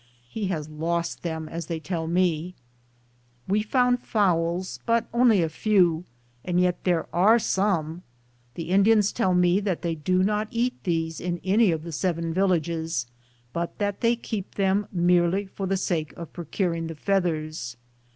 He 0.31 0.47
has 0.47 0.67
lost 0.67 1.21
them, 1.21 1.47
as 1.47 1.67
they 1.67 1.79
tell 1.79 2.07
me. 2.07 2.55
We 3.47 3.61
found 3.61 4.01
fowls, 4.01 4.79
but 4.87 5.05
only 5.13 5.43
a 5.43 5.47
few, 5.47 6.05
and 6.43 6.59
yet 6.59 6.85
there 6.85 7.05
are 7.13 7.37
some. 7.37 8.01
The 8.55 8.71
Indians 8.71 9.11
tell 9.11 9.35
me 9.35 9.59
that 9.59 9.83
they 9.83 9.93
do 9.93 10.23
not 10.23 10.47
eat 10.49 10.73
these 10.85 11.21
in 11.21 11.39
any 11.43 11.71
of 11.71 11.83
the 11.83 11.91
seven 11.91 12.33
villages, 12.33 13.05
but 13.53 13.77
that 13.77 14.01
they 14.01 14.15
keep 14.15 14.55
them 14.55 14.87
merely 14.91 15.45
for 15.45 15.67
the 15.67 15.77
sake 15.77 16.13
of 16.13 16.33
procuring 16.33 16.87
the 16.87 16.95
feathers. 16.95 17.77